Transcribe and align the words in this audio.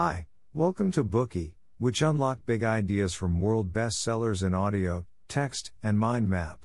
Hi, 0.00 0.28
welcome 0.54 0.92
to 0.92 1.02
Bookey, 1.02 1.54
which 1.78 2.02
unlock 2.02 2.46
big 2.46 2.62
ideas 2.62 3.14
from 3.14 3.40
world 3.40 3.72
bestsellers 3.72 4.46
in 4.46 4.54
audio, 4.54 5.06
text, 5.26 5.72
and 5.82 5.98
mind 5.98 6.28
map. 6.28 6.60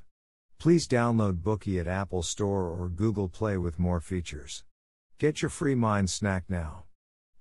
Please 0.59 0.87
download 0.87 1.41
Bookey 1.41 1.79
at 1.79 1.87
Apple 1.87 2.21
Store 2.21 2.67
or 2.67 2.89
Google 2.89 3.27
Play 3.27 3.57
with 3.57 3.79
more 3.79 3.99
features. 3.99 4.63
Get 5.17 5.41
your 5.41 5.49
free 5.49 5.73
mind 5.73 6.11
snack 6.11 6.43
now. 6.47 6.83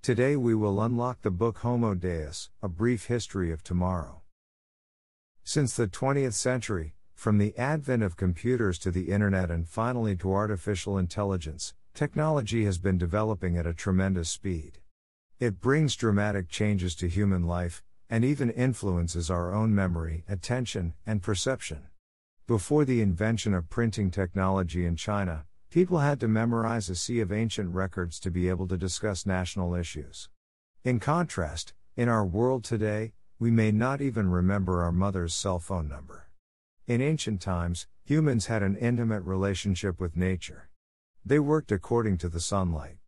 Today 0.00 0.34
we 0.34 0.54
will 0.54 0.80
unlock 0.80 1.20
the 1.20 1.30
book 1.30 1.58
Homo 1.58 1.92
Deus, 1.92 2.48
A 2.62 2.70
Brief 2.70 3.08
History 3.08 3.52
of 3.52 3.62
Tomorrow. 3.62 4.22
Since 5.44 5.76
the 5.76 5.88
20th 5.88 6.32
century, 6.32 6.94
from 7.14 7.36
the 7.36 7.54
advent 7.58 8.02
of 8.02 8.16
computers 8.16 8.78
to 8.78 8.90
the 8.90 9.10
internet 9.10 9.50
and 9.50 9.68
finally 9.68 10.16
to 10.16 10.32
artificial 10.32 10.96
intelligence, 10.96 11.74
technology 11.92 12.64
has 12.64 12.78
been 12.78 12.96
developing 12.96 13.58
at 13.58 13.66
a 13.66 13.74
tremendous 13.74 14.30
speed. 14.30 14.78
It 15.42 15.60
brings 15.60 15.96
dramatic 15.96 16.48
changes 16.48 16.94
to 16.94 17.08
human 17.08 17.48
life, 17.48 17.82
and 18.08 18.24
even 18.24 18.48
influences 18.48 19.28
our 19.28 19.52
own 19.52 19.74
memory, 19.74 20.22
attention, 20.28 20.94
and 21.04 21.20
perception. 21.20 21.88
Before 22.46 22.84
the 22.84 23.00
invention 23.00 23.52
of 23.52 23.68
printing 23.68 24.12
technology 24.12 24.86
in 24.86 24.94
China, 24.94 25.46
people 25.68 25.98
had 25.98 26.20
to 26.20 26.28
memorize 26.28 26.88
a 26.88 26.94
sea 26.94 27.18
of 27.18 27.32
ancient 27.32 27.74
records 27.74 28.20
to 28.20 28.30
be 28.30 28.48
able 28.48 28.68
to 28.68 28.76
discuss 28.76 29.26
national 29.26 29.74
issues. 29.74 30.28
In 30.84 31.00
contrast, 31.00 31.72
in 31.96 32.08
our 32.08 32.24
world 32.24 32.62
today, 32.62 33.12
we 33.40 33.50
may 33.50 33.72
not 33.72 34.00
even 34.00 34.30
remember 34.30 34.80
our 34.84 34.92
mother's 34.92 35.34
cell 35.34 35.58
phone 35.58 35.88
number. 35.88 36.28
In 36.86 37.00
ancient 37.00 37.40
times, 37.40 37.88
humans 38.04 38.46
had 38.46 38.62
an 38.62 38.76
intimate 38.76 39.24
relationship 39.24 39.98
with 39.98 40.16
nature. 40.16 40.68
They 41.24 41.40
worked 41.40 41.72
according 41.72 42.18
to 42.18 42.28
the 42.28 42.38
sunlight. 42.38 42.98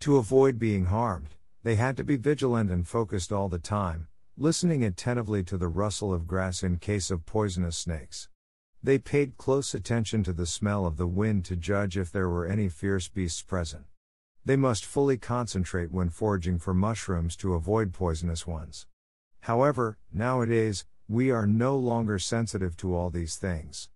To 0.00 0.16
avoid 0.16 0.58
being 0.58 0.86
harmed, 0.86 1.36
they 1.66 1.74
had 1.74 1.96
to 1.96 2.04
be 2.04 2.14
vigilant 2.14 2.70
and 2.70 2.86
focused 2.86 3.32
all 3.32 3.48
the 3.48 3.58
time, 3.58 4.06
listening 4.38 4.84
attentively 4.84 5.42
to 5.42 5.56
the 5.56 5.66
rustle 5.66 6.14
of 6.14 6.28
grass 6.28 6.62
in 6.62 6.76
case 6.76 7.10
of 7.10 7.26
poisonous 7.26 7.76
snakes. 7.76 8.28
They 8.84 8.98
paid 8.98 9.36
close 9.36 9.74
attention 9.74 10.22
to 10.22 10.32
the 10.32 10.46
smell 10.46 10.86
of 10.86 10.96
the 10.96 11.08
wind 11.08 11.44
to 11.46 11.56
judge 11.56 11.98
if 11.98 12.12
there 12.12 12.28
were 12.28 12.46
any 12.46 12.68
fierce 12.68 13.08
beasts 13.08 13.42
present. 13.42 13.86
They 14.44 14.54
must 14.54 14.84
fully 14.84 15.16
concentrate 15.16 15.90
when 15.90 16.08
foraging 16.08 16.60
for 16.60 16.72
mushrooms 16.72 17.34
to 17.38 17.54
avoid 17.54 17.92
poisonous 17.92 18.46
ones. 18.46 18.86
However, 19.40 19.98
nowadays, 20.12 20.84
we 21.08 21.32
are 21.32 21.48
no 21.48 21.76
longer 21.76 22.20
sensitive 22.20 22.76
to 22.76 22.94
all 22.94 23.10
these 23.10 23.34
things. 23.34 23.88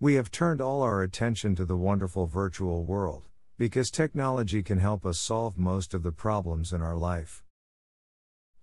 We 0.00 0.14
have 0.14 0.32
turned 0.32 0.60
all 0.60 0.82
our 0.82 1.04
attention 1.04 1.54
to 1.54 1.64
the 1.64 1.76
wonderful 1.76 2.26
virtual 2.26 2.82
world, 2.84 3.28
because 3.62 3.92
technology 3.92 4.60
can 4.60 4.80
help 4.80 5.06
us 5.06 5.20
solve 5.20 5.56
most 5.56 5.94
of 5.94 6.02
the 6.02 6.10
problems 6.10 6.72
in 6.72 6.82
our 6.82 6.96
life. 6.96 7.44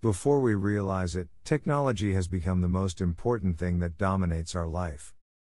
Before 0.02 0.40
we 0.40 0.52
realize 0.52 1.16
it, 1.16 1.30
technology 1.42 2.12
has 2.12 2.28
become 2.28 2.60
the 2.60 2.68
most 2.68 3.00
important 3.00 3.56
thing 3.56 3.78
that 3.78 3.96
dominates 3.96 4.54
our 4.54 4.66
life. 4.66 5.14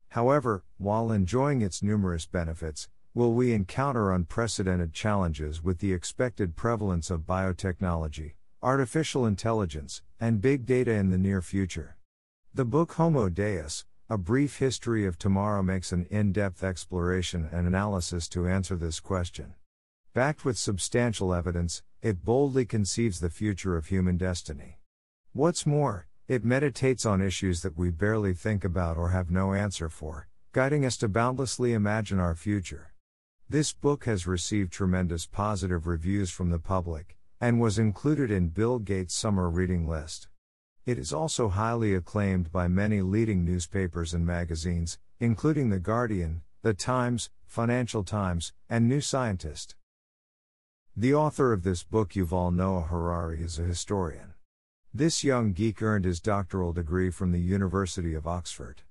However, 0.09 0.63
while 0.77 1.11
enjoying 1.11 1.63
its 1.63 1.83
numerous 1.83 2.27
benefits, 2.27 2.91
will 3.15 3.33
we 3.33 3.55
encounter 3.55 4.13
unprecedented 4.13 4.93
challenges 4.93 5.65
with 5.65 5.79
the 5.79 5.95
expected 5.95 6.55
prevalence 6.55 7.11
of 7.11 7.21
biotechnology, 7.21 8.35
artificial 8.63 9.25
intelligence, 9.25 10.03
and 10.21 10.43
big 10.43 10.67
data 10.67 10.93
in 10.93 11.09
the 11.09 11.17
near 11.17 11.41
future? 11.41 11.97
The 12.53 12.67
book 12.67 12.93
Homo 12.93 13.31
Deus, 13.31 13.87
A 14.12 14.19
Brief 14.19 14.58
History 14.58 15.06
of 15.06 15.20
Tomorrow 15.20 15.62
makes 15.62 15.92
an 15.92 16.05
in 16.11 16.33
depth 16.33 16.64
exploration 16.64 17.48
and 17.53 17.69
analysis 17.69 18.27
to 18.30 18.48
answer 18.48 18.75
this 18.75 18.98
question. 18.98 19.55
Backed 20.14 20.44
with 20.44 20.58
substantial 20.58 21.33
evidence, 21.33 21.84
it 22.03 22.25
boldly 22.25 22.64
conceives 22.64 23.20
the 23.20 23.31
future 23.31 23.77
of 23.77 23.86
human 23.86 24.16
destiny. 24.16 24.81
What's 25.33 25.64
more, 25.64 26.08
it 26.27 26.44
meditates 26.44 27.06
on 27.06 27.22
issues 27.22 27.62
that 27.62 27.78
we 27.78 27.91
barely 27.91 28.34
think 28.34 28.64
about 28.64 28.97
or 28.97 29.11
have 29.11 29.31
no 29.31 29.55
answer 29.55 29.88
for, 29.88 30.27
guiding 30.50 30.84
us 30.84 30.97
to 30.97 31.08
boundlessly 31.08 31.72
imagine 31.72 32.19
our 32.19 32.34
future. 32.34 32.93
This 33.49 33.72
book 33.72 34.06
has 34.06 34.26
received 34.26 34.72
tremendous 34.72 35.25
positive 35.25 35.87
reviews 35.87 36.32
from 36.32 36.50
the 36.50 36.59
public, 36.59 37.16
and 37.41 37.60
was 37.60 37.78
included 37.78 38.32
in 38.32 38.49
Bill 38.49 38.81
Gates' 38.81 39.15
summer 39.15 39.49
reading 39.49 39.87
list. 39.87 40.26
It 40.87 40.99
is 40.99 41.13
also 41.13 41.51
highly 41.51 41.95
acclaimed 41.95 42.51
by 42.51 42.67
many 42.67 43.03
leading 43.03 43.45
newspapers 43.45 44.15
and 44.15 44.27
magazines, 44.27 44.99
including 45.19 45.69
The 45.69 45.79
Guardian, 45.79 46.41
The 46.63 46.73
Times, 46.73 47.29
Financial 47.47 48.03
Times, 48.03 48.53
and 48.69 48.89
New 48.89 49.03
Scientist. 49.03 49.77
The 50.97 51.15
author 51.15 51.53
of 51.53 51.63
this 51.63 51.83
book, 51.83 52.11
Yuval 52.11 52.55
Noah 52.55 52.83
Harari, 52.83 53.43
is 53.43 53.59
a 53.59 53.63
historian. 53.63 54.35
This 54.93 55.23
young 55.23 55.53
geek 55.53 55.83
earned 55.83 56.05
his 56.05 56.19
doctoral 56.19 56.73
degree 56.73 57.11
from 57.11 57.33
the 57.33 57.41
University 57.41 58.15
of 58.15 58.27
Oxford. 58.27 58.83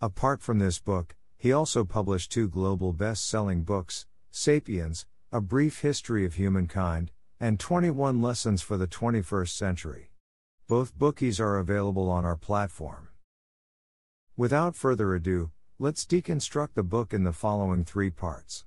Apart 0.00 0.42
from 0.42 0.58
this 0.58 0.78
book, 0.78 1.16
he 1.36 1.52
also 1.52 1.84
published 1.84 2.32
two 2.32 2.48
global 2.48 2.92
best 2.92 3.26
selling 3.26 3.62
books 3.62 4.06
Sapiens, 4.30 5.06
A 5.32 5.40
Brief 5.40 5.80
History 5.80 6.26
of 6.26 6.34
Humankind, 6.34 7.12
and 7.40 7.60
21 7.60 8.20
Lessons 8.20 8.60
for 8.60 8.76
the 8.76 8.88
21st 8.88 9.50
Century. 9.50 10.07
Both 10.68 10.98
bookies 10.98 11.40
are 11.40 11.56
available 11.56 12.10
on 12.10 12.26
our 12.26 12.36
platform. 12.36 13.08
Without 14.36 14.76
further 14.76 15.14
ado, 15.14 15.50
let's 15.78 16.04
deconstruct 16.04 16.74
the 16.74 16.82
book 16.82 17.14
in 17.14 17.24
the 17.24 17.32
following 17.32 17.86
three 17.86 18.10
parts. 18.10 18.66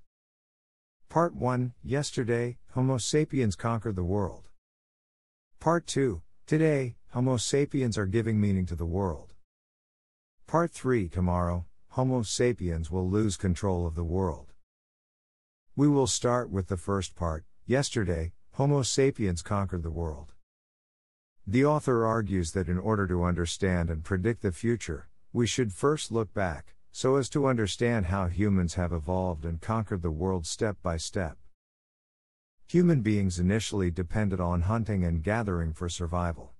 Part 1.09 1.35
1 1.35 1.73
Yesterday, 1.83 2.57
Homo 2.71 2.97
sapiens 2.97 3.55
conquered 3.55 3.95
the 3.95 4.03
world. 4.03 4.49
Part 5.59 5.85
2 5.85 6.23
Today, 6.47 6.95
Homo 7.09 7.37
sapiens 7.37 7.99
are 7.99 8.07
giving 8.07 8.41
meaning 8.41 8.65
to 8.65 8.75
the 8.75 8.83
world. 8.83 9.35
Part 10.47 10.71
3 10.71 11.07
Tomorrow, 11.07 11.67
Homo 11.89 12.23
sapiens 12.23 12.89
will 12.89 13.07
lose 13.07 13.37
control 13.37 13.85
of 13.85 13.93
the 13.93 14.03
world. 14.03 14.53
We 15.75 15.87
will 15.87 16.07
start 16.07 16.49
with 16.49 16.67
the 16.67 16.77
first 16.77 17.15
part 17.15 17.45
Yesterday, 17.67 18.33
Homo 18.53 18.81
sapiens 18.81 19.43
conquered 19.43 19.83
the 19.83 19.91
world. 19.91 20.30
The 21.47 21.65
author 21.65 22.05
argues 22.05 22.51
that 22.51 22.69
in 22.69 22.77
order 22.77 23.07
to 23.07 23.23
understand 23.23 23.89
and 23.89 24.03
predict 24.03 24.41
the 24.41 24.51
future, 24.51 25.09
we 25.33 25.47
should 25.47 25.73
first 25.73 26.11
look 26.11 26.33
back, 26.33 26.75
so 26.91 27.15
as 27.15 27.29
to 27.29 27.47
understand 27.47 28.07
how 28.07 28.27
humans 28.27 28.75
have 28.75 28.93
evolved 28.93 29.43
and 29.45 29.59
conquered 29.59 30.01
the 30.01 30.11
world 30.11 30.45
step 30.45 30.77
by 30.83 30.97
step. 30.97 31.37
Human 32.67 33.01
beings 33.01 33.39
initially 33.39 33.89
depended 33.89 34.39
on 34.39 34.61
hunting 34.61 35.03
and 35.03 35.23
gathering 35.23 35.73
for 35.73 35.89
survival. 35.89 36.53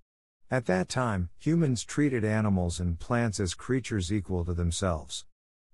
At 0.50 0.66
that 0.66 0.90
time, 0.90 1.30
humans 1.38 1.84
treated 1.84 2.26
animals 2.26 2.80
and 2.80 3.00
plants 3.00 3.40
as 3.40 3.54
creatures 3.54 4.12
equal 4.12 4.44
to 4.46 4.54
themselves. 4.54 5.26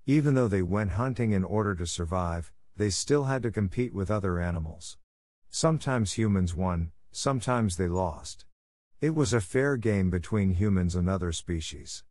Even 0.05 0.35
though 0.35 0.47
they 0.47 0.61
went 0.61 0.91
hunting 0.91 1.31
in 1.31 1.43
order 1.43 1.73
to 1.75 1.87
survive, 1.87 2.51
they 2.75 2.89
still 2.89 3.23
had 3.23 3.41
to 3.43 3.51
compete 3.51 3.93
with 3.93 4.11
other 4.11 4.39
animals. 4.39 4.97
Sometimes 5.49 6.13
humans 6.13 6.53
won, 6.53 6.91
sometimes 7.11 7.77
they 7.77 7.87
lost. 7.87 8.45
It 8.99 9.13
was 9.13 9.31
a 9.31 9.41
fair 9.41 9.77
game 9.77 10.09
between 10.09 10.55
humans 10.55 10.95
and 10.95 11.07
other 11.07 11.31
species. 11.31 12.03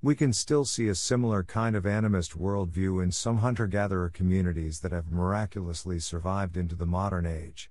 We 0.00 0.14
can 0.14 0.32
still 0.32 0.64
see 0.64 0.88
a 0.88 0.94
similar 0.94 1.42
kind 1.42 1.76
of 1.76 1.84
animist 1.84 2.34
worldview 2.34 3.02
in 3.02 3.12
some 3.12 3.38
hunter 3.38 3.66
gatherer 3.66 4.08
communities 4.08 4.80
that 4.80 4.92
have 4.92 5.12
miraculously 5.12 5.98
survived 5.98 6.56
into 6.56 6.76
the 6.76 6.86
modern 6.86 7.26
age. 7.26 7.70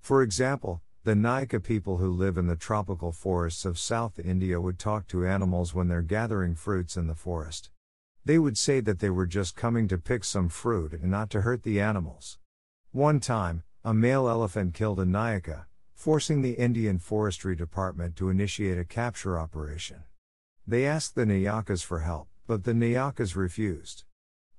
For 0.00 0.20
example, 0.20 0.82
the 1.04 1.14
Nayaka 1.14 1.62
people 1.62 1.98
who 1.98 2.10
live 2.10 2.38
in 2.38 2.48
the 2.48 2.56
tropical 2.56 3.12
forests 3.12 3.64
of 3.64 3.78
South 3.78 4.18
India 4.18 4.60
would 4.60 4.80
talk 4.80 5.06
to 5.08 5.24
animals 5.24 5.72
when 5.72 5.86
they're 5.86 6.02
gathering 6.02 6.56
fruits 6.56 6.96
in 6.96 7.06
the 7.06 7.14
forest. 7.14 7.70
They 8.24 8.40
would 8.40 8.58
say 8.58 8.80
that 8.80 8.98
they 8.98 9.10
were 9.10 9.26
just 9.26 9.54
coming 9.54 9.86
to 9.88 9.98
pick 9.98 10.24
some 10.24 10.48
fruit 10.48 10.92
and 10.92 11.08
not 11.08 11.30
to 11.30 11.42
hurt 11.42 11.62
the 11.62 11.80
animals. 11.80 12.40
One 12.90 13.20
time, 13.20 13.62
a 13.84 13.94
male 13.94 14.28
elephant 14.28 14.74
killed 14.74 14.98
a 14.98 15.04
Nayaka, 15.04 15.66
forcing 15.94 16.42
the 16.42 16.52
Indian 16.52 16.98
Forestry 16.98 17.56
Department 17.56 18.16
to 18.16 18.28
initiate 18.28 18.78
a 18.78 18.84
capture 18.84 19.38
operation. 19.38 20.04
They 20.66 20.86
asked 20.86 21.14
the 21.14 21.24
Nayakas 21.24 21.84
for 21.84 22.00
help, 22.00 22.28
but 22.46 22.64
the 22.64 22.72
Nayakas 22.72 23.36
refused. 23.36 24.04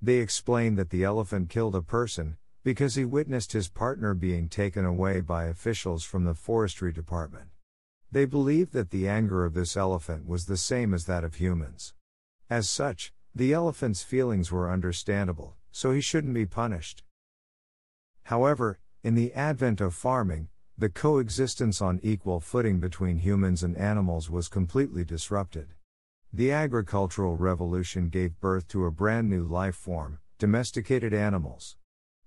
They 0.01 0.17
explained 0.17 0.77
that 0.77 0.89
the 0.89 1.03
elephant 1.03 1.49
killed 1.49 1.75
a 1.75 1.81
person, 1.81 2.37
because 2.63 2.95
he 2.95 3.05
witnessed 3.05 3.51
his 3.51 3.67
partner 3.67 4.13
being 4.13 4.49
taken 4.49 4.85
away 4.85 5.21
by 5.21 5.45
officials 5.45 6.03
from 6.03 6.23
the 6.23 6.33
Forestry 6.33 6.91
Department. 6.91 7.49
They 8.11 8.25
believed 8.25 8.73
that 8.73 8.91
the 8.91 9.07
anger 9.07 9.45
of 9.45 9.53
this 9.53 9.75
elephant 9.77 10.27
was 10.27 10.45
the 10.45 10.57
same 10.57 10.93
as 10.93 11.05
that 11.05 11.23
of 11.23 11.35
humans. 11.35 11.93
As 12.49 12.69
such, 12.69 13.13
the 13.35 13.51
elephant's 13.53 14.03
feelings 14.03 14.51
were 14.51 14.71
understandable, 14.71 15.55
so 15.71 15.91
he 15.91 16.01
shouldn't 16.01 16.33
be 16.33 16.45
punished. 16.45 17.03
However, 18.23 18.79
in 19.03 19.13
the 19.15 19.33
advent 19.33 19.81
of 19.81 19.93
farming, 19.93 20.47
the 20.77 20.89
coexistence 20.89 21.81
on 21.81 22.01
equal 22.03 22.41
footing 22.41 22.81
between 22.81 23.17
humans 23.17 23.63
and 23.63 23.77
animals 23.77 24.29
was 24.29 24.49
completely 24.49 25.05
disrupted. 25.05 25.69
The 26.33 26.51
agricultural 26.51 27.37
revolution 27.37 28.09
gave 28.09 28.41
birth 28.41 28.67
to 28.69 28.85
a 28.85 28.91
brand 28.91 29.29
new 29.29 29.45
life 29.45 29.75
form 29.75 30.19
domesticated 30.37 31.13
animals. 31.13 31.77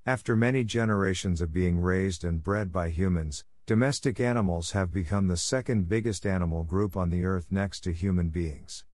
After 0.06 0.34
many 0.34 0.64
generations 0.64 1.42
of 1.42 1.52
being 1.52 1.78
raised 1.78 2.24
and 2.24 2.42
bred 2.42 2.72
by 2.72 2.88
humans, 2.88 3.44
domestic 3.66 4.18
animals 4.18 4.70
have 4.70 4.90
become 4.90 5.28
the 5.28 5.36
second 5.36 5.86
biggest 5.90 6.24
animal 6.24 6.64
group 6.64 6.96
on 6.96 7.10
the 7.10 7.26
earth 7.26 7.48
next 7.50 7.80
to 7.80 7.92
human 7.92 8.30
beings. 8.30 8.86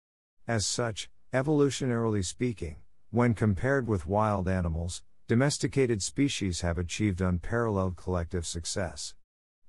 As 0.48 0.66
such, 0.66 1.08
evolutionarily 1.32 2.24
speaking, 2.24 2.78
when 3.12 3.34
compared 3.34 3.86
with 3.86 4.04
wild 4.04 4.48
animals, 4.48 5.04
domesticated 5.28 6.02
species 6.02 6.62
have 6.62 6.76
achieved 6.76 7.20
unparalleled 7.20 7.94
collective 7.94 8.44
success. 8.44 9.14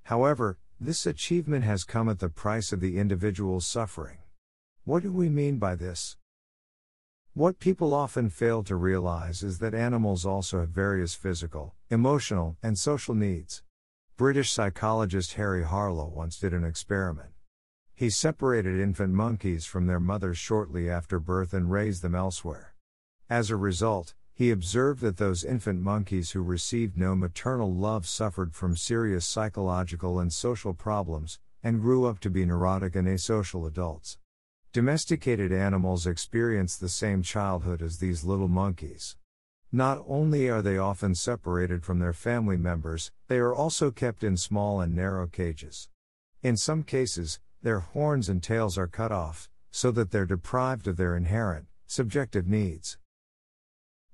However, 0.06 0.56
this 0.78 1.04
achievement 1.04 1.64
has 1.64 1.82
come 1.82 2.08
at 2.08 2.20
the 2.20 2.28
price 2.28 2.72
of 2.72 2.78
the 2.78 2.96
individual's 2.96 3.66
suffering. 3.66 4.18
What 4.84 5.02
do 5.02 5.10
we 5.12 5.28
mean 5.28 5.58
by 5.58 5.74
this? 5.74 6.16
What 7.34 7.58
people 7.58 7.92
often 7.92 8.30
fail 8.30 8.62
to 8.62 8.76
realize 8.76 9.42
is 9.42 9.58
that 9.58 9.74
animals 9.74 10.24
also 10.24 10.60
have 10.60 10.68
various 10.68 11.16
physical, 11.16 11.74
emotional, 11.90 12.56
and 12.62 12.78
social 12.78 13.16
needs. 13.16 13.64
British 14.16 14.52
psychologist 14.52 15.34
Harry 15.34 15.64
Harlow 15.64 16.06
once 16.06 16.38
did 16.38 16.54
an 16.54 16.62
experiment. 16.62 17.30
He 17.92 18.08
separated 18.08 18.78
infant 18.78 19.12
monkeys 19.12 19.66
from 19.66 19.88
their 19.88 19.98
mothers 19.98 20.38
shortly 20.38 20.88
after 20.88 21.18
birth 21.18 21.52
and 21.52 21.68
raised 21.68 22.02
them 22.02 22.14
elsewhere. 22.14 22.76
As 23.28 23.50
a 23.50 23.56
result, 23.56 24.14
he 24.36 24.50
observed 24.50 25.00
that 25.00 25.16
those 25.16 25.42
infant 25.42 25.80
monkeys 25.80 26.32
who 26.32 26.42
received 26.42 26.98
no 26.98 27.16
maternal 27.16 27.72
love 27.72 28.06
suffered 28.06 28.54
from 28.54 28.76
serious 28.76 29.24
psychological 29.24 30.20
and 30.20 30.30
social 30.30 30.74
problems, 30.74 31.38
and 31.62 31.80
grew 31.80 32.04
up 32.04 32.20
to 32.20 32.28
be 32.28 32.44
neurotic 32.44 32.94
and 32.94 33.08
asocial 33.08 33.66
adults. 33.66 34.18
Domesticated 34.74 35.52
animals 35.52 36.06
experience 36.06 36.76
the 36.76 36.90
same 36.90 37.22
childhood 37.22 37.80
as 37.80 37.96
these 37.96 38.24
little 38.24 38.46
monkeys. 38.46 39.16
Not 39.72 40.04
only 40.06 40.50
are 40.50 40.60
they 40.60 40.76
often 40.76 41.14
separated 41.14 41.82
from 41.82 41.98
their 41.98 42.12
family 42.12 42.58
members, 42.58 43.10
they 43.28 43.38
are 43.38 43.54
also 43.54 43.90
kept 43.90 44.22
in 44.22 44.36
small 44.36 44.82
and 44.82 44.94
narrow 44.94 45.26
cages. 45.26 45.88
In 46.42 46.58
some 46.58 46.82
cases, 46.82 47.40
their 47.62 47.80
horns 47.80 48.28
and 48.28 48.42
tails 48.42 48.76
are 48.76 48.86
cut 48.86 49.12
off, 49.12 49.48
so 49.70 49.90
that 49.92 50.10
they're 50.10 50.26
deprived 50.26 50.86
of 50.86 50.98
their 50.98 51.16
inherent, 51.16 51.68
subjective 51.86 52.46
needs. 52.46 52.98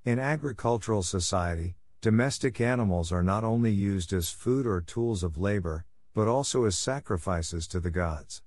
In 0.05 0.19
agricultural 0.19 1.05
society, 1.05 1.77
domestic 2.01 2.61
animals 2.61 3.13
are 3.13 3.23
not 3.23 3.45
only 3.45 3.71
used 3.71 4.13
as 4.13 4.31
food 4.31 4.67
or 4.67 4.81
tools 4.81 5.23
of 5.23 5.39
labor, 5.39 5.85
but 6.13 6.27
also 6.27 6.65
as 6.65 6.77
sacrifices 6.77 7.69
to 7.69 7.79
the 7.79 7.93
gods. 7.93 8.43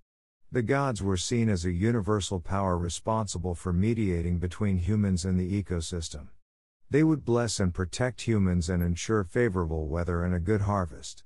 The 0.51 0.61
gods 0.61 1.01
were 1.01 1.15
seen 1.15 1.47
as 1.47 1.63
a 1.63 1.71
universal 1.71 2.41
power 2.41 2.77
responsible 2.77 3.55
for 3.55 3.71
mediating 3.71 4.37
between 4.37 4.79
humans 4.79 5.23
and 5.23 5.39
the 5.39 5.63
ecosystem. 5.63 6.27
They 6.89 7.03
would 7.03 7.23
bless 7.23 7.61
and 7.61 7.73
protect 7.73 8.27
humans 8.27 8.69
and 8.69 8.83
ensure 8.83 9.23
favorable 9.23 9.87
weather 9.87 10.25
and 10.25 10.35
a 10.35 10.41
good 10.41 10.63
harvest. 10.63 11.23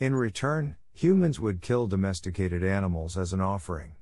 In 0.00 0.14
return, 0.14 0.76
humans 0.94 1.38
would 1.38 1.60
kill 1.60 1.86
domesticated 1.86 2.64
animals 2.64 3.18
as 3.18 3.34
an 3.34 3.42
offering. 3.42 3.92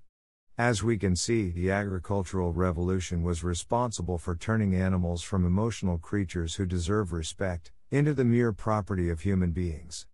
As 0.56 0.84
we 0.84 0.98
can 0.98 1.16
see, 1.16 1.50
the 1.50 1.72
agricultural 1.72 2.52
revolution 2.52 3.24
was 3.24 3.42
responsible 3.42 4.18
for 4.18 4.36
turning 4.36 4.72
animals 4.72 5.20
from 5.20 5.44
emotional 5.44 5.98
creatures 5.98 6.54
who 6.54 6.64
deserve 6.64 7.12
respect 7.12 7.72
into 7.90 8.14
the 8.14 8.24
mere 8.24 8.52
property 8.52 9.10
of 9.10 9.22
human 9.22 9.50
beings. 9.50 10.06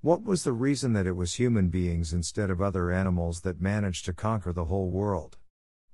What 0.00 0.24
was 0.24 0.42
the 0.42 0.52
reason 0.52 0.94
that 0.94 1.06
it 1.06 1.14
was 1.14 1.34
human 1.34 1.68
beings 1.68 2.12
instead 2.12 2.50
of 2.50 2.60
other 2.60 2.90
animals 2.90 3.42
that 3.42 3.60
managed 3.60 4.04
to 4.06 4.12
conquer 4.12 4.52
the 4.52 4.64
whole 4.64 4.90
world? 4.90 5.38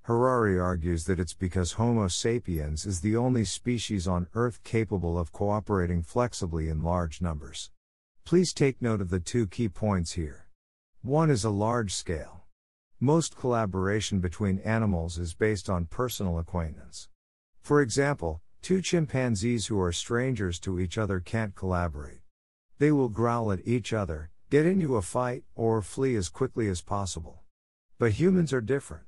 Harari 0.05 0.59
argues 0.59 1.05
that 1.05 1.21
it's 1.21 1.35
because 1.35 1.73
Homo 1.73 2.09
sapiens 2.09 2.87
is 2.87 3.03
the 3.03 3.17
only 3.17 3.45
species 3.45 4.09
on 4.09 4.29
Earth 4.33 4.65
capable 4.65 5.19
of 5.19 5.33
cooperating 5.33 6.03
flexibly 6.03 6.71
in 6.71 6.83
large 6.83 7.21
numbers. 7.21 7.71
Please 8.25 8.55
take 8.55 8.81
note 8.81 9.03
of 9.03 9.11
the 9.11 9.21
two 9.21 9.47
key 9.47 9.69
points 9.69 10.13
here. 10.13 10.47
One 11.03 11.29
is 11.29 11.45
a 11.45 11.51
large 11.51 11.93
scale. 11.93 12.46
Most 13.01 13.37
collaboration 13.37 14.21
between 14.21 14.59
animals 14.61 15.19
is 15.19 15.35
based 15.35 15.69
on 15.69 15.85
personal 15.85 16.39
acquaintance. 16.39 17.11
For 17.61 17.83
example, 17.83 18.41
two 18.63 18.81
chimpanzees 18.81 19.67
who 19.67 19.79
are 19.79 19.93
strangers 19.93 20.59
to 20.61 20.81
each 20.81 20.97
other 20.97 21.21
can't 21.21 21.55
collaborate. 21.55 22.21
They 22.79 22.91
will 22.91 23.11
growl 23.11 23.53
at 23.53 23.61
each 23.67 23.93
other, 23.93 24.31
get 24.49 24.65
into 24.65 24.97
a 24.97 25.03
fight, 25.03 25.45
or 25.55 25.83
flee 25.83 26.17
as 26.17 26.31
quickly 26.31 26.69
as 26.69 26.81
possible. 26.81 27.43
But 27.99 28.13
humans 28.13 28.55
are 28.55 28.63
different. 28.63 29.05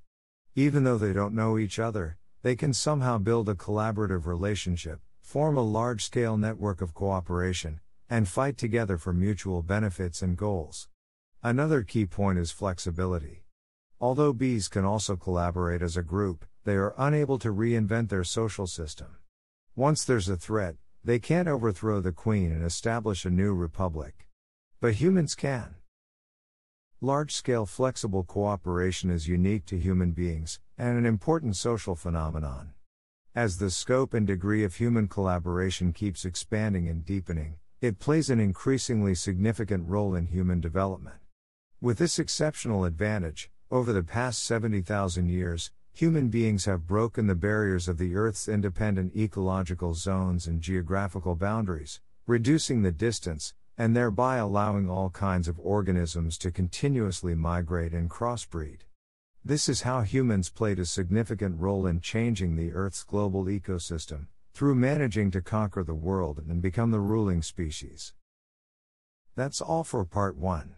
Even 0.54 0.84
though 0.84 0.98
they 0.98 1.14
don't 1.14 1.34
know 1.34 1.56
each 1.56 1.78
other, 1.78 2.18
they 2.42 2.56
can 2.56 2.74
somehow 2.74 3.16
build 3.16 3.48
a 3.48 3.54
collaborative 3.54 4.26
relationship, 4.26 5.00
form 5.22 5.56
a 5.56 5.62
large 5.62 6.04
scale 6.04 6.36
network 6.36 6.82
of 6.82 6.92
cooperation, 6.92 7.80
and 8.10 8.28
fight 8.28 8.58
together 8.58 8.98
for 8.98 9.14
mutual 9.14 9.62
benefits 9.62 10.20
and 10.20 10.36
goals. 10.36 10.88
Another 11.42 11.82
key 11.82 12.04
point 12.04 12.38
is 12.38 12.50
flexibility. 12.50 13.44
Although 14.00 14.32
bees 14.32 14.68
can 14.68 14.84
also 14.84 15.16
collaborate 15.16 15.82
as 15.82 15.96
a 15.96 16.02
group, 16.02 16.44
they 16.64 16.76
are 16.76 16.94
unable 16.96 17.38
to 17.40 17.52
reinvent 17.52 18.10
their 18.10 18.22
social 18.22 18.66
system. 18.66 19.16
Once 19.74 20.04
there's 20.04 20.28
a 20.28 20.36
threat, 20.36 20.76
they 21.02 21.18
can't 21.18 21.48
overthrow 21.48 22.00
the 22.00 22.12
queen 22.12 22.52
and 22.52 22.64
establish 22.64 23.24
a 23.24 23.30
new 23.30 23.54
republic. 23.54 24.28
But 24.80 24.94
humans 24.94 25.34
can. 25.34 25.74
Large 27.00 27.34
scale 27.34 27.66
flexible 27.66 28.22
cooperation 28.22 29.10
is 29.10 29.26
unique 29.26 29.66
to 29.66 29.78
human 29.78 30.12
beings, 30.12 30.60
and 30.76 30.96
an 30.96 31.06
important 31.06 31.56
social 31.56 31.96
phenomenon. 31.96 32.74
As 33.34 33.58
the 33.58 33.70
scope 33.70 34.14
and 34.14 34.26
degree 34.26 34.62
of 34.62 34.76
human 34.76 35.08
collaboration 35.08 35.92
keeps 35.92 36.24
expanding 36.24 36.88
and 36.88 37.04
deepening, 37.04 37.56
it 37.80 37.98
plays 37.98 38.30
an 38.30 38.38
increasingly 38.38 39.14
significant 39.14 39.88
role 39.88 40.14
in 40.14 40.26
human 40.26 40.60
development. 40.60 41.16
With 41.80 41.98
this 41.98 42.18
exceptional 42.18 42.84
advantage, 42.84 43.50
over 43.70 43.92
the 43.92 44.02
past 44.02 44.42
70,000 44.44 45.28
years, 45.28 45.70
human 45.92 46.28
beings 46.28 46.64
have 46.64 46.86
broken 46.86 47.26
the 47.26 47.34
barriers 47.34 47.86
of 47.86 47.98
the 47.98 48.16
Earth's 48.16 48.48
independent 48.48 49.14
ecological 49.14 49.92
zones 49.92 50.46
and 50.46 50.62
geographical 50.62 51.34
boundaries, 51.34 52.00
reducing 52.26 52.80
the 52.80 52.92
distance, 52.92 53.52
and 53.76 53.94
thereby 53.94 54.36
allowing 54.36 54.88
all 54.88 55.10
kinds 55.10 55.48
of 55.48 55.60
organisms 55.60 56.38
to 56.38 56.50
continuously 56.50 57.34
migrate 57.34 57.92
and 57.92 58.08
crossbreed. 58.08 58.80
This 59.44 59.68
is 59.68 59.82
how 59.82 60.00
humans 60.00 60.48
played 60.48 60.78
a 60.78 60.86
significant 60.86 61.60
role 61.60 61.86
in 61.86 62.00
changing 62.00 62.56
the 62.56 62.72
Earth's 62.72 63.04
global 63.04 63.44
ecosystem, 63.44 64.28
through 64.54 64.76
managing 64.76 65.30
to 65.30 65.42
conquer 65.42 65.84
the 65.84 65.94
world 65.94 66.42
and 66.48 66.62
become 66.62 66.90
the 66.90 67.00
ruling 67.00 67.42
species. 67.42 68.14
That's 69.36 69.60
all 69.60 69.84
for 69.84 70.04
part 70.06 70.36
1. 70.36 70.74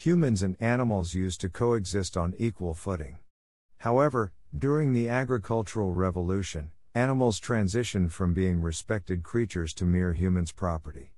Humans 0.00 0.44
and 0.44 0.56
animals 0.60 1.12
used 1.14 1.40
to 1.40 1.48
coexist 1.48 2.16
on 2.16 2.32
equal 2.38 2.72
footing. 2.72 3.18
However, 3.78 4.30
during 4.56 4.92
the 4.92 5.08
agricultural 5.08 5.92
revolution, 5.92 6.70
animals 6.94 7.40
transitioned 7.40 8.12
from 8.12 8.32
being 8.32 8.62
respected 8.62 9.24
creatures 9.24 9.74
to 9.74 9.84
mere 9.84 10.12
humans' 10.12 10.52
property. 10.52 11.14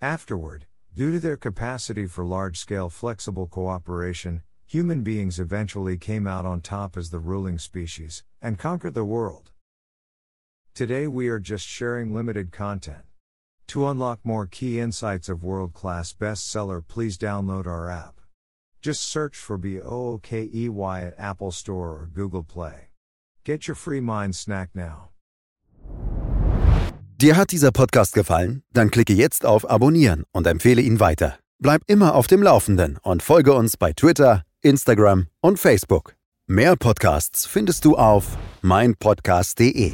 Afterward, 0.00 0.66
due 0.94 1.10
to 1.10 1.18
their 1.18 1.36
capacity 1.36 2.06
for 2.06 2.24
large 2.24 2.56
scale 2.56 2.88
flexible 2.88 3.48
cooperation, 3.48 4.42
human 4.64 5.02
beings 5.02 5.40
eventually 5.40 5.98
came 5.98 6.28
out 6.28 6.46
on 6.46 6.60
top 6.60 6.96
as 6.96 7.10
the 7.10 7.18
ruling 7.18 7.58
species 7.58 8.22
and 8.40 8.60
conquered 8.60 8.94
the 8.94 9.04
world. 9.04 9.50
Today 10.72 11.08
we 11.08 11.26
are 11.26 11.40
just 11.40 11.66
sharing 11.66 12.14
limited 12.14 12.52
content. 12.52 13.02
To 13.66 13.88
unlock 13.88 14.20
more 14.22 14.46
key 14.46 14.78
insights 14.78 15.28
of 15.28 15.42
world 15.42 15.74
class 15.74 16.12
bestseller, 16.12 16.80
please 16.86 17.18
download 17.18 17.66
our 17.66 17.90
app. 17.90 18.19
Just 18.82 19.10
search 19.10 19.36
for 19.36 19.58
BOOKEY 19.58 20.68
at 21.06 21.14
Apple 21.18 21.50
Store 21.50 21.90
or 21.90 22.08
Google 22.14 22.42
Play. 22.42 22.88
Get 23.44 23.68
your 23.68 23.74
free 23.74 24.00
mind 24.00 24.34
snack 24.34 24.70
now. 24.74 25.10
Dir 27.20 27.36
hat 27.36 27.52
dieser 27.52 27.70
Podcast 27.70 28.14
gefallen? 28.14 28.62
Dann 28.72 28.90
klicke 28.90 29.12
jetzt 29.12 29.44
auf 29.44 29.68
Abonnieren 29.68 30.24
und 30.32 30.46
empfehle 30.46 30.80
ihn 30.80 31.00
weiter. 31.00 31.38
Bleib 31.58 31.82
immer 31.86 32.14
auf 32.14 32.26
dem 32.26 32.42
Laufenden 32.42 32.96
und 33.02 33.22
folge 33.22 33.52
uns 33.52 33.76
bei 33.76 33.92
Twitter, 33.92 34.44
Instagram 34.62 35.26
und 35.42 35.58
Facebook. 35.58 36.14
Mehr 36.46 36.76
Podcasts 36.76 37.44
findest 37.46 37.84
du 37.84 37.96
auf 37.96 38.38
meinpodcast.de. 38.62 39.92